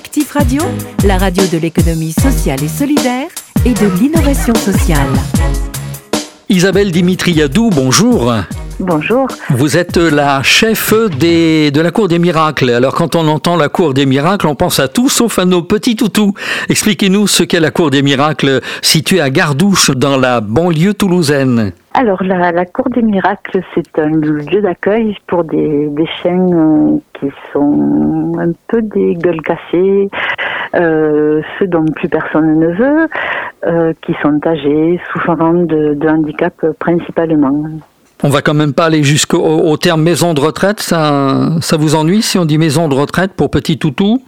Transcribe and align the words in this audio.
Actif 0.00 0.32
Radio, 0.32 0.62
la 1.04 1.18
radio 1.18 1.46
de 1.52 1.58
l'économie 1.58 2.12
sociale 2.12 2.64
et 2.64 2.68
solidaire 2.68 3.28
et 3.66 3.74
de 3.74 3.86
l'innovation 4.00 4.54
sociale. 4.54 5.10
Isabelle 6.48 6.90
Dimitriadou, 6.90 7.68
bonjour. 7.68 8.32
Bonjour. 8.80 9.28
Vous 9.50 9.76
êtes 9.76 9.98
la 9.98 10.42
chef 10.42 10.94
des, 11.18 11.70
de 11.70 11.82
la 11.82 11.90
Cour 11.90 12.08
des 12.08 12.18
miracles. 12.18 12.70
Alors 12.70 12.94
quand 12.94 13.14
on 13.14 13.28
entend 13.28 13.58
la 13.58 13.68
Cour 13.68 13.92
des 13.92 14.06
miracles, 14.06 14.46
on 14.46 14.54
pense 14.54 14.80
à 14.80 14.88
tout 14.88 15.10
sauf 15.10 15.38
à 15.38 15.44
nos 15.44 15.60
petits 15.60 15.96
toutous. 15.96 16.32
Expliquez-nous 16.70 17.26
ce 17.26 17.42
qu'est 17.42 17.60
la 17.60 17.70
Cour 17.70 17.90
des 17.90 18.00
miracles 18.00 18.60
située 18.80 19.20
à 19.20 19.28
Gardouche 19.28 19.90
dans 19.90 20.16
la 20.16 20.40
banlieue 20.40 20.94
toulousaine. 20.94 21.72
Alors 21.92 22.22
la, 22.22 22.52
la 22.52 22.64
Cour 22.64 22.88
des 22.88 23.02
miracles, 23.02 23.60
c'est 23.74 23.98
un 23.98 24.08
lieu 24.08 24.62
d'accueil 24.62 25.14
pour 25.26 25.44
des, 25.44 25.88
des 25.88 26.06
chiens 26.22 26.46
euh, 26.50 26.96
qui 27.12 27.26
sont 27.52 28.32
un 28.38 28.52
peu 28.66 28.80
des 28.80 29.14
gueules 29.14 29.42
cassées, 29.42 30.08
euh, 30.74 31.42
ceux 31.58 31.66
dont 31.66 31.84
plus 31.84 32.08
personne 32.08 32.58
ne 32.58 32.68
veut, 32.68 33.08
euh, 33.66 33.92
qui 34.00 34.14
sont 34.22 34.40
âgés, 34.46 34.98
souffrant 35.12 35.52
de, 35.52 35.92
de 35.92 36.08
handicap 36.08 36.54
principalement. 36.78 37.66
On 38.22 38.28
va 38.28 38.42
quand 38.42 38.54
même 38.54 38.74
pas 38.74 38.86
aller 38.86 39.02
jusqu'au 39.02 39.38
au 39.38 39.76
terme 39.76 40.02
maison 40.02 40.34
de 40.34 40.40
retraite. 40.40 40.80
Ça, 40.80 41.50
ça 41.60 41.76
vous 41.76 41.94
ennuie 41.94 42.22
si 42.22 42.38
on 42.38 42.44
dit 42.44 42.58
maison 42.58 42.88
de 42.88 42.94
retraite 42.94 43.32
pour 43.32 43.50
petit 43.50 43.78
toutou? 43.78 44.22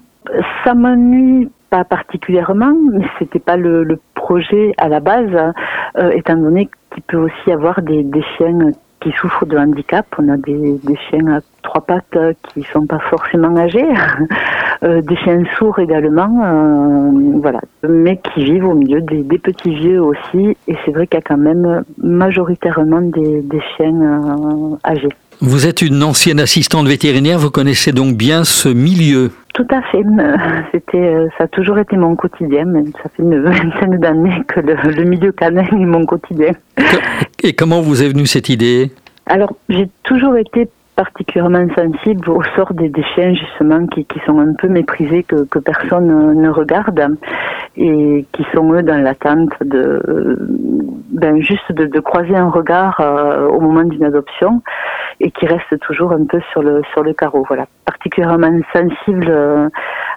Ça 0.65 0.75
m'ennuie 0.75 1.51
pas 1.69 1.85
particulièrement, 1.85 2.73
mais 2.93 3.07
c'était 3.19 3.39
pas 3.39 3.57
le, 3.57 3.85
le, 3.85 3.99
projet 4.15 4.73
à 4.79 4.89
la 4.89 5.01
base, 5.01 5.31
euh, 5.99 6.11
étant 6.13 6.37
donné 6.37 6.71
qu'il 6.93 7.03
peut 7.03 7.17
aussi 7.17 7.51
avoir 7.51 7.83
des, 7.83 8.07
chiens 8.37 8.71
qui 9.01 9.11
souffrent 9.13 9.47
de 9.47 9.59
handicap. 9.59 10.07
On 10.19 10.29
a 10.29 10.37
des, 10.37 10.79
des 10.85 10.97
chiens 11.09 11.27
à 11.27 11.41
trois 11.63 11.81
pattes 11.81 12.19
qui 12.49 12.63
sont 12.73 12.87
pas 12.87 13.01
forcément 13.11 13.57
âgés, 13.57 13.89
des 14.83 15.17
chiens 15.17 15.45
sourds 15.59 15.79
également, 15.79 16.43
euh, 16.45 17.39
voilà, 17.41 17.61
mais 17.89 18.19
qui 18.19 18.45
vivent 18.45 18.67
au 18.67 18.75
milieu 18.75 19.01
des, 19.01 19.23
des 19.23 19.39
petits 19.39 19.75
vieux 19.75 20.03
aussi. 20.03 20.57
Et 20.67 20.77
c'est 20.85 20.91
vrai 20.91 21.07
qu'il 21.07 21.19
y 21.19 21.23
a 21.23 21.25
quand 21.25 21.39
même 21.39 21.85
majoritairement 21.99 23.01
des, 23.01 23.43
des 23.43 23.61
chiens 23.77 23.95
euh, 24.03 24.77
âgés. 24.85 25.09
Vous 25.41 25.67
êtes 25.67 25.83
une 25.83 26.03
ancienne 26.03 26.41
assistante 26.41 26.87
vétérinaire, 26.87 27.39
vous 27.39 27.51
connaissez 27.51 27.93
donc 27.93 28.17
bien 28.17 28.45
ce 28.45 28.69
milieu. 28.69 29.31
Tout 29.55 29.67
à 29.71 29.83
fait. 29.83 30.03
C'était, 30.73 31.29
ça 31.39 31.45
a 31.45 31.49
toujours 31.49 31.79
été 31.79 31.97
mon 31.97 32.17
quotidien. 32.17 32.65
Ça 33.03 33.09
fait 33.17 33.23
une 33.23 33.41
vingtaine 33.41 33.99
d'années 33.99 34.43
que 34.49 34.61
le, 34.61 34.75
le, 34.75 35.05
milieu 35.05 35.33
canin 35.33 35.65
est 35.65 35.75
mon 35.75 36.05
quotidien. 36.07 36.53
Et 37.43 37.53
comment 37.53 37.81
vous 37.81 38.03
est 38.03 38.09
venue 38.09 38.27
cette 38.27 38.49
idée? 38.49 38.91
Alors, 39.27 39.55
j'ai 39.69 39.89
toujours 40.03 40.37
été 40.37 40.69
particulièrement 40.97 41.67
sensible 41.75 42.29
au 42.31 42.43
sort 42.55 42.75
des, 42.75 42.89
des 42.89 43.03
chiens 43.15 43.35
justement 43.35 43.87
qui, 43.87 44.05
qui, 44.05 44.21
sont 44.27 44.39
un 44.39 44.53
peu 44.55 44.69
méprisés, 44.69 45.23
que, 45.23 45.59
personne 45.59 46.35
ne 46.35 46.49
regarde 46.51 47.17
et 47.77 48.27
qui 48.33 48.47
sont 48.55 48.73
eux 48.73 48.83
dans 48.83 49.03
l'attente 49.03 49.53
de 49.63 50.39
ben 51.13 51.41
juste 51.41 51.71
de, 51.73 51.87
de 51.87 52.01
croiser 52.01 52.35
un 52.35 52.51
regard 52.51 53.01
euh, 53.01 53.47
au 53.47 53.61
moment 53.61 53.85
d'une 53.85 54.05
adoption 54.05 54.63
et 55.21 55.31
qui 55.31 55.47
restent 55.47 55.79
toujours 55.81 56.13
un 56.13 56.25
peu 56.25 56.41
sur 56.51 56.63
le 56.63 56.83
sur 56.93 57.03
le 57.03 57.13
carreau. 57.13 57.45
Voilà, 57.47 57.67
particulièrement 57.85 58.59
sensible 58.73 59.27
euh, 59.29 59.69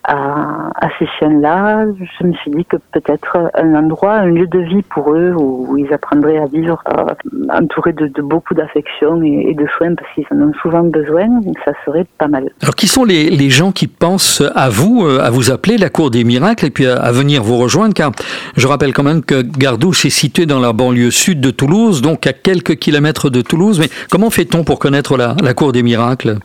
à, 0.08 0.70
à, 0.76 0.90
ces 1.00 1.08
chiens-là, 1.18 1.86
je 1.98 2.28
me 2.28 2.34
suis 2.34 2.52
dit 2.52 2.66
que 2.66 2.78
peut-être 2.92 3.50
un 3.56 3.74
endroit, 3.76 4.14
un 4.14 4.28
lieu 4.28 4.48
de 4.48 4.60
vie 4.60 4.84
pour 4.84 5.14
eux 5.14 5.34
où, 5.36 5.78
ils 5.78 5.92
apprendraient 5.92 6.38
à 6.38 6.46
vivre 6.46 6.82
euh, 6.88 7.14
entourés 7.50 7.94
de, 7.94 8.22
beaucoup 8.22 8.54
d'affection 8.54 9.22
et, 9.24 9.54
de 9.54 9.66
soins 9.78 9.96
parce 9.96 10.10
qu'ils 10.14 10.26
en 10.32 10.50
ont 10.50 10.54
souvent 10.62 10.84
besoin, 10.84 11.28
ça 11.64 11.72
serait 11.86 12.06
pas 12.18 12.28
mal. 12.28 12.50
Alors 12.62 12.76
qui 12.76 12.88
sont 12.88 13.04
les, 13.04 13.50
gens 13.50 13.72
qui 13.72 13.88
pensent 13.88 14.44
à 14.56 14.70
vous, 14.70 15.06
à 15.06 15.30
vous 15.30 15.52
appeler 15.52 15.78
la 15.78 15.90
Cour 15.90 16.12
des 16.12 16.24
miracles 16.24 16.66
et 16.66 16.72
puis 16.72 16.86
à, 16.86 17.12
venir 17.12 17.44
vous 17.44 17.58
rejoindre? 17.58 17.94
Car 17.94 18.12
je 18.56 18.68
rappelle 18.68 18.94
quand 18.94 19.04
même 19.04 19.24
que 19.24 19.42
Gardouche 19.42 20.06
est 20.06 20.10
situé 20.10 20.46
dans 20.46 20.60
la 20.60 20.74
banlieue 20.74 21.12
sud 21.12 21.42
de 21.42 21.52
Toulouse, 21.52 22.02
donc 22.02 22.28
à 22.28 22.34
quelques 22.34 22.76
kilomètres 22.76 23.30
de 23.30 23.42
Toulouse, 23.42 23.80
mais 23.80 23.90
comment 24.10 24.30
fait-on 24.30 24.64
pour 24.64 24.80
connaître 24.80 25.18
la 25.18 25.54
Cour 25.54 25.72
des 25.72 25.84
miracles? 25.84 26.38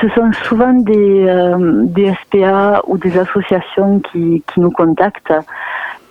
Ce 0.00 0.08
sont 0.10 0.32
souvent 0.44 0.72
des, 0.72 1.26
euh, 1.26 2.14
SPA 2.22 2.82
ou 2.86 2.98
des 2.98 3.18
associations 3.18 4.00
qui, 4.00 4.42
nous 4.56 4.70
contactent 4.70 5.32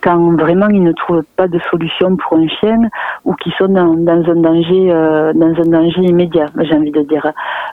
quand 0.02 0.36
vraiment 0.36 0.68
ils 0.68 0.82
ne 0.82 0.92
trouvent 0.92 1.24
pas 1.36 1.48
de 1.48 1.58
solution 1.70 2.16
pour 2.16 2.38
un 2.38 2.48
chien 2.48 2.80
ou 3.24 3.34
qui 3.34 3.50
sont 3.58 3.68
dans, 3.68 3.94
un 3.96 4.36
danger 4.36 4.92
euh, 4.92 5.32
dans 5.32 5.54
un 5.62 5.68
danger 5.68 6.02
immédiat, 6.02 6.46
j'ai 6.60 6.74
envie 6.74 6.92
de 6.92 7.02
dire. 7.02 7.32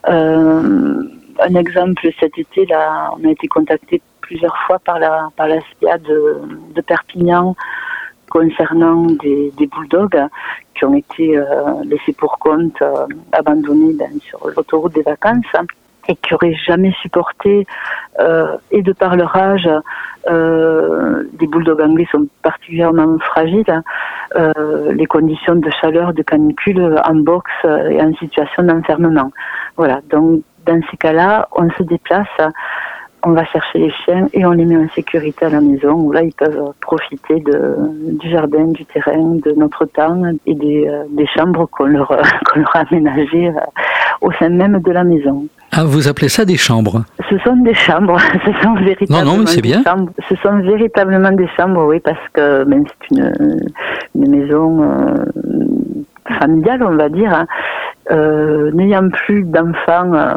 Euh, 0.10 1.04
un 1.40 1.56
exemple 1.56 2.08
cet 2.20 2.38
été 2.38 2.66
là, 2.68 3.12
on 3.18 3.28
a 3.28 3.32
été 3.32 3.48
contacté 3.48 4.02
plusieurs 4.22 4.56
fois 4.68 4.78
par 4.80 5.00
la 5.00 5.30
par 5.36 5.48
SPA 5.48 5.98
de, 5.98 6.82
Perpignan 6.86 7.56
concernant 8.30 9.08
des, 9.24 9.52
bulldogs 9.58 10.28
qui 10.76 10.86
ont 10.86 10.94
été 10.94 11.40
laissés 11.86 12.14
pour 12.14 12.38
compte, 12.40 12.82
abandonnés 13.32 13.94
ben, 13.94 14.12
sur 14.22 14.48
l'autoroute 14.56 14.94
des 14.94 15.02
vacances 15.02 15.46
et 16.08 16.16
qui 16.16 16.34
auraient 16.34 16.56
jamais 16.66 16.94
supporté, 17.02 17.66
euh, 18.20 18.58
et 18.72 18.82
de 18.82 18.94
par 18.94 19.16
leur 19.16 19.36
âge, 19.36 19.70
euh, 20.30 21.24
les 21.40 21.48
bulldogs 21.48 21.82
anglais 21.82 22.08
sont 22.12 22.28
particulièrement 22.42 23.18
fragiles, 23.20 23.84
euh, 24.36 24.94
les 24.94 25.06
conditions 25.06 25.56
de 25.56 25.70
chaleur, 25.82 26.14
de 26.14 26.22
canicule 26.22 27.00
en 27.06 27.16
box 27.16 27.50
et 27.64 28.02
en 28.02 28.14
situation 28.16 28.64
d'enfermement. 28.64 29.32
Voilà, 29.78 30.02
donc 30.10 30.42
dans 30.66 30.82
ces 30.92 30.98
cas-là, 30.98 31.48
on 31.54 31.70
se 31.72 31.84
déplace, 31.84 32.28
on 33.26 33.32
va 33.32 33.46
chercher 33.46 33.80
les 33.80 33.92
chiens 33.92 34.28
et 34.34 34.46
on 34.46 34.52
les 34.52 34.66
met 34.66 34.78
en 34.78 34.90
sécurité 34.90 35.46
à 35.46 35.50
la 35.50 35.62
maison, 35.62 35.94
où 35.94 36.12
là, 36.12 36.24
ils 36.24 36.34
peuvent 36.34 36.74
profiter 36.82 37.40
de, 37.40 37.76
du 38.20 38.30
jardin, 38.30 38.66
du 38.66 38.86
terrain, 38.86 39.36
de 39.44 39.52
notre 39.58 39.86
temps 39.86 40.22
et 40.46 40.56
des, 40.56 40.90
des 41.10 41.28
chambres 41.28 41.68
qu'on 41.68 41.86
leur, 41.86 42.08
qu'on 42.46 42.60
leur 42.60 42.76
a 42.76 42.80
aménagées 42.80 43.52
au 44.24 44.32
sein 44.40 44.50
même 44.50 44.80
de 44.80 44.92
la 44.92 45.04
maison. 45.04 45.46
Ah, 45.72 45.84
vous 45.84 46.08
appelez 46.08 46.30
ça 46.30 46.46
des 46.46 46.58
chambres 46.58 47.04
Ce 47.30 47.38
sont 47.40 47.58
des 47.58 47.74
chambres. 47.74 48.20
Ce 48.46 48.52
sont 48.64 48.76
véritablement 48.76 49.26
non, 49.26 49.38
non, 49.38 49.38
mais 49.40 49.48
c'est 49.48 49.62
bien. 49.62 49.84
Chambres. 49.84 50.12
Ce 50.30 50.36
sont 50.38 50.60
véritablement 50.60 51.32
des 51.32 51.48
chambres, 51.58 51.86
oui, 51.86 52.00
parce 52.00 52.26
que 52.34 52.64
ben, 52.64 52.84
c'est 52.88 53.18
une, 53.18 53.58
une, 54.16 54.32
maison 54.32 54.84
euh, 54.84 55.16
familiale, 56.40 56.84
on 56.84 56.96
va 56.96 57.10
dire. 57.10 57.34
Hein. 57.34 57.46
Euh, 58.12 58.72
N'ayant 58.72 59.10
plus 59.10 59.44
d'enfants 59.44 60.14
euh, 60.14 60.36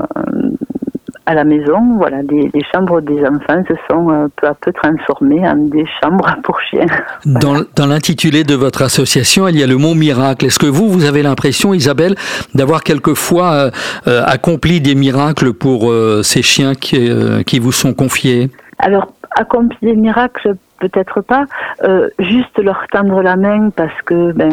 à 1.27 1.35
la 1.35 1.45
maison, 1.45 1.97
voilà, 1.97 2.23
les, 2.23 2.51
les, 2.55 2.63
chambres 2.73 3.01
des 3.01 3.21
enfants 3.25 3.63
se 3.69 3.75
sont 3.91 4.11
euh, 4.11 4.29
peu 4.37 4.47
à 4.47 4.55
peu 4.55 4.73
transformées 4.73 5.47
en 5.47 5.57
des 5.57 5.85
chambres 6.01 6.37
pour 6.45 6.61
chiens. 6.61 6.87
Dans, 7.25 7.63
dans 7.75 7.87
l'intitulé 7.87 8.45
de 8.45 8.55
votre 8.55 8.83
association, 8.83 9.49
il 9.49 9.59
y 9.59 9.63
a 9.63 9.67
le 9.67 9.77
mot 9.77 9.95
miracle. 9.95 10.47
Est-ce 10.47 10.61
que 10.61 10.67
vous, 10.67 10.89
vous 10.89 11.05
avez 11.05 11.23
l'impression, 11.23 11.75
Isabelle, 11.75 12.15
d'avoir 12.55 12.85
quelquefois 12.85 13.53
euh, 13.53 13.71
euh, 14.07 14.23
accompli 14.25 14.81
des 14.81 14.95
miracles 14.95 15.53
pour 15.53 15.91
euh, 15.91 16.23
ces 16.23 16.43
chiens 16.43 16.75
qui, 16.75 17.11
euh, 17.11 17.43
qui 17.43 17.59
vous 17.59 17.73
sont 17.73 17.93
confiés? 17.93 18.51
Alors, 18.79 19.13
accompli 19.37 19.79
des 19.83 19.97
miracles, 19.97 20.55
peut-être 20.81 21.21
pas. 21.21 21.45
Euh, 21.85 22.09
juste 22.19 22.59
leur 22.59 22.87
tendre 22.93 23.23
la 23.23 23.37
main 23.37 23.71
parce 23.71 24.03
que 24.05 24.33
ben, 24.33 24.51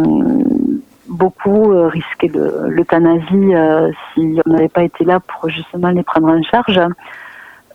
beaucoup 1.14 1.72
euh, 1.72 1.88
risquaient 1.88 2.32
l'euthanasie 2.34 3.56
euh, 3.56 3.92
si 4.14 4.42
on 4.46 4.52
n'avait 4.52 4.68
pas 4.68 4.84
été 4.84 5.06
là 5.06 5.20
pour 5.20 5.50
justement 5.50 5.90
les 5.90 6.04
prendre 6.04 6.30
en 6.30 6.42
charge. 6.44 6.80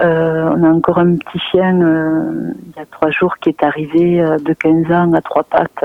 Euh, 0.01 0.51
on 0.55 0.63
a 0.63 0.69
encore 0.69 0.99
un 0.99 1.17
petit 1.17 1.41
chien 1.51 1.73
il 1.73 2.73
y 2.77 2.81
a 2.81 2.87
trois 2.87 3.11
jours 3.11 3.37
qui 3.39 3.49
est 3.49 3.63
arrivé 3.65 4.19
de 4.21 4.53
15 4.53 4.93
ans 4.93 5.13
à 5.13 5.21
trois 5.21 5.43
pattes 5.43 5.85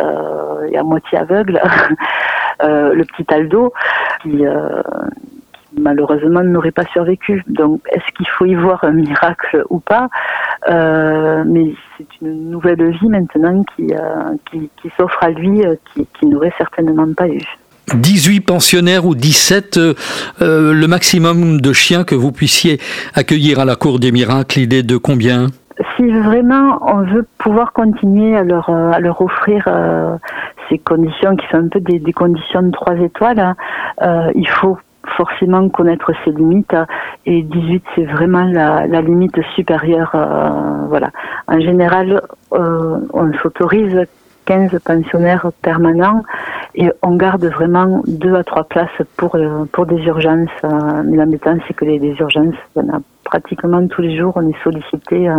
et 0.69 0.78
à 0.78 0.84
moitié 0.84 1.18
aveugle, 1.18 1.59
le 2.62 3.03
petit 3.06 3.25
Aldo, 3.34 3.74
qui, 4.22 4.44
malheureusement 5.79 6.44
n'aurait 6.44 6.72
pas 6.72 6.85
survécu. 6.94 7.44
Donc, 7.47 7.81
est-ce 7.91 8.06
qu'il 8.16 8.28
faut 8.28 8.45
y 8.45 8.56
voir 8.56 8.84
un 8.84 8.91
miracle 8.91 9.63
ou 9.69 9.79
pas? 9.79 10.09
Euh, 10.69 11.44
Mais 11.45 11.74
c'est 11.98 12.07
une 12.21 12.50
nouvelle 12.50 12.92
vie 12.92 13.09
maintenant 13.09 13.63
qui, 13.75 13.94
euh, 13.94 14.36
qui, 14.50 14.69
qui 14.81 14.89
s'offre 14.98 15.21
à 15.21 15.30
lui, 15.30 15.65
euh, 15.65 15.75
qui, 15.94 16.07
qui 16.19 16.25
n'aurait 16.25 16.53
certainement 16.57 17.07
pas 17.13 17.27
eu. 17.27 17.42
18 17.94 18.42
pensionnaires 18.42 19.06
ou 19.06 19.13
17, 19.15 19.77
euh, 19.77 19.94
le 20.39 20.88
maximum 20.88 21.59
de 21.59 21.74
chiens 21.74 22.03
que 22.03 22.15
vous 22.15 22.31
puissiez 22.31 22.80
accueillir 23.13 23.59
à 23.59 23.65
la 23.65 23.75
Cour 23.75 24.00
des 24.00 24.12
miracles, 24.12 24.59
l'idée 24.59 24.83
de 24.83 24.98
combien? 24.98 25.48
Si 25.98 26.07
vraiment 26.07 26.80
on 26.81 27.01
veut 27.01 27.25
pouvoir 27.39 27.74
continuer 27.74 28.38
à 28.38 28.44
leur, 28.44 28.69
à 28.69 29.00
leur 29.00 29.21
offrir 29.21 29.63
euh, 29.68 30.15
ces 30.69 30.77
conditions 30.77 31.36
qui 31.36 31.45
sont 31.48 31.57
un 31.57 31.68
peu 31.68 31.80
des, 31.80 32.00
des 32.00 32.13
conditions 32.13 32.62
de 32.62 32.71
trois 32.71 32.95
étoiles, 32.95 33.39
hein, 33.39 33.56
euh, 34.01 34.31
il 34.36 34.48
faut 34.48 34.77
forcément 35.17 35.67
connaître 35.69 36.11
ses 36.23 36.31
limites. 36.31 36.75
Et 37.25 37.41
18 37.44 37.83
c'est 37.95 38.05
vraiment 38.05 38.45
la, 38.45 39.01
limite 39.01 39.39
supérieure 39.55 40.11
euh, 40.15 40.85
voilà. 40.88 41.11
En 41.47 41.59
général 41.59 42.21
euh, 42.53 42.97
on 43.13 43.33
s'autorise 43.41 44.05
15 44.45 44.77
pensionnaires 44.83 45.51
permanents 45.61 46.23
et 46.75 46.89
on 47.01 47.15
garde 47.15 47.45
vraiment 47.45 48.01
deux 48.07 48.35
à 48.35 48.44
trois 48.44 48.65
places 48.65 48.89
pour 49.15 49.38
pour 49.71 49.85
des 49.85 50.01
urgences. 50.03 50.50
Mais 51.05 51.17
l'embêtant 51.17 51.57
c'est 51.67 51.73
que 51.73 51.85
les, 51.85 52.00
urgences 52.19 52.55
il 52.75 52.83
y 52.83 52.89
en 52.89 52.95
a 52.95 53.00
pratiquement 53.23 53.88
tous 53.88 54.01
les 54.01 54.17
jours. 54.17 54.33
On 54.35 54.50
est 54.50 54.63
sollicité 54.63 55.29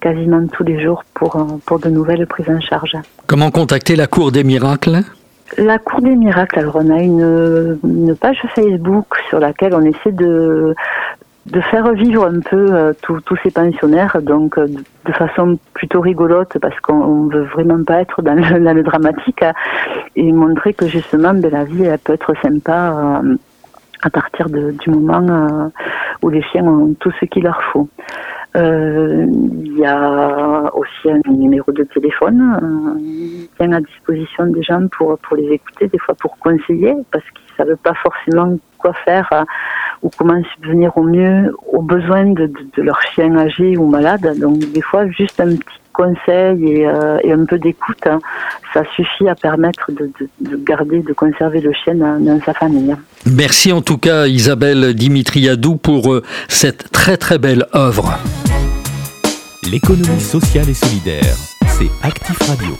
quasiment 0.00 0.46
tous 0.48 0.64
les 0.64 0.82
jours 0.82 1.02
pour, 1.14 1.46
pour 1.64 1.78
de 1.78 1.88
nouvelles 1.88 2.26
prises 2.26 2.50
en 2.50 2.60
charge. 2.60 2.96
Comment 3.26 3.50
contacter 3.50 3.96
la 3.96 4.06
Cour 4.06 4.32
des 4.32 4.44
miracles? 4.44 5.02
La 5.58 5.78
Cour 5.78 6.00
des 6.00 6.14
miracles, 6.14 6.58
alors 6.58 6.76
on 6.76 6.90
a 6.90 7.00
une, 7.00 7.78
une, 7.84 8.16
page 8.16 8.42
Facebook 8.54 9.06
sur 9.28 9.38
laquelle 9.38 9.74
on 9.74 9.82
essaie 9.82 10.12
de, 10.12 10.74
de 11.46 11.60
faire 11.60 11.92
vivre 11.92 12.24
un 12.24 12.40
peu 12.40 12.66
euh, 12.72 12.92
tous 13.02 13.36
ces 13.42 13.50
pensionnaires, 13.50 14.20
donc 14.20 14.58
euh, 14.58 14.66
de 14.66 15.12
façon 15.12 15.58
plutôt 15.74 16.00
rigolote, 16.00 16.58
parce 16.60 16.78
qu'on 16.80 17.28
veut 17.28 17.44
vraiment 17.44 17.82
pas 17.84 18.00
être 18.00 18.20
dans 18.22 18.34
le, 18.34 18.82
dramatique, 18.82 19.42
hein, 19.42 19.52
et 20.16 20.32
montrer 20.32 20.74
que 20.74 20.86
justement 20.86 21.34
ben, 21.34 21.50
la 21.50 21.64
vie 21.64 21.84
elle 21.84 21.98
peut 21.98 22.14
être 22.14 22.34
sympa 22.42 23.20
euh, 23.22 23.36
à 24.02 24.10
partir 24.10 24.50
de, 24.50 24.72
du 24.72 24.90
moment 24.90 25.70
où 26.22 26.28
les 26.28 26.42
chiens 26.42 26.64
ont 26.64 26.94
tout 26.98 27.12
ce 27.20 27.24
qu'il 27.24 27.44
leur 27.44 27.62
faut. 27.72 27.88
Il 28.56 29.78
y 29.78 29.84
a 29.84 30.70
aussi 30.74 31.10
un 31.10 31.30
numéro 31.30 31.70
de 31.72 31.84
téléphone 31.84 32.96
bien 33.58 33.72
à 33.72 33.80
disposition 33.80 34.46
des 34.46 34.62
gens 34.62 34.86
pour, 34.88 35.18
pour 35.18 35.36
les 35.36 35.48
écouter, 35.52 35.88
des 35.88 35.98
fois 35.98 36.14
pour 36.14 36.38
conseiller, 36.38 36.94
parce 37.10 37.24
qu'ils 37.30 37.64
ne 37.64 37.64
savent 37.64 37.76
pas 37.76 37.94
forcément 37.94 38.56
quoi 38.78 38.92
faire 39.04 39.44
ou 40.02 40.10
comment 40.16 40.40
subvenir 40.54 40.96
au 40.96 41.02
mieux 41.02 41.54
aux 41.72 41.82
besoins 41.82 42.26
de, 42.26 42.46
de, 42.46 42.82
leur 42.82 43.00
chien 43.02 43.36
âgé 43.36 43.76
ou 43.76 43.86
malade. 43.86 44.38
Donc 44.38 44.58
des 44.58 44.82
fois, 44.82 45.08
juste 45.08 45.40
un 45.40 45.56
petit 45.56 45.80
conseil 45.92 46.72
et, 46.72 46.86
euh, 46.86 47.18
un 47.24 47.44
peu 47.46 47.58
d'écoute, 47.58 48.06
hein, 48.06 48.18
ça 48.74 48.82
suffit 48.94 49.28
à 49.28 49.34
permettre 49.34 49.90
de, 49.90 50.10
de, 50.40 50.56
garder, 50.56 51.00
de 51.00 51.12
conserver 51.12 51.60
le 51.60 51.72
chien 51.72 51.94
dans, 51.94 52.40
sa 52.44 52.52
famille. 52.52 52.94
Merci 53.24 53.72
en 53.72 53.80
tout 53.80 53.98
cas 53.98 54.26
Isabelle 54.26 54.94
Dimitriadou 54.94 55.76
pour 55.76 56.12
euh, 56.12 56.22
cette 56.48 56.92
très 56.92 57.16
très 57.16 57.38
belle 57.38 57.66
œuvre. 57.74 58.18
L'économie 59.70 60.20
sociale 60.20 60.68
et 60.68 60.74
solidaire, 60.74 61.36
c'est 61.66 61.90
Actif 62.02 62.38
Radio. 62.48 62.76